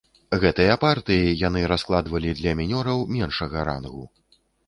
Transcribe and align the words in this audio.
Гэтыя 0.43 0.77
партыі 0.83 1.35
яны 1.41 1.61
раскладвалі 1.73 2.31
для 2.41 2.55
мінёраў 2.61 2.99
меншага 3.17 3.57
рангу. 3.71 4.03